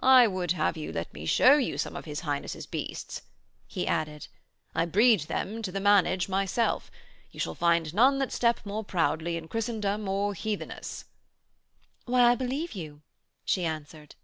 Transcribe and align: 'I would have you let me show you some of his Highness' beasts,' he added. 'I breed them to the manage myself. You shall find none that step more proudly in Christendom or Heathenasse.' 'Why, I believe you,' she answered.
'I 0.00 0.26
would 0.26 0.52
have 0.52 0.76
you 0.76 0.92
let 0.92 1.14
me 1.14 1.24
show 1.24 1.56
you 1.56 1.78
some 1.78 1.96
of 1.96 2.04
his 2.04 2.20
Highness' 2.20 2.66
beasts,' 2.66 3.22
he 3.66 3.86
added. 3.86 4.28
'I 4.74 4.84
breed 4.84 5.20
them 5.20 5.62
to 5.62 5.72
the 5.72 5.80
manage 5.80 6.28
myself. 6.28 6.90
You 7.30 7.40
shall 7.40 7.54
find 7.54 7.94
none 7.94 8.18
that 8.18 8.30
step 8.30 8.60
more 8.66 8.84
proudly 8.84 9.38
in 9.38 9.48
Christendom 9.48 10.06
or 10.06 10.34
Heathenasse.' 10.34 11.06
'Why, 12.04 12.24
I 12.32 12.34
believe 12.34 12.72
you,' 12.74 13.00
she 13.42 13.64
answered. 13.64 14.16